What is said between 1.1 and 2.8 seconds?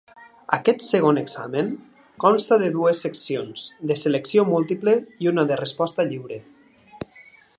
examen consta de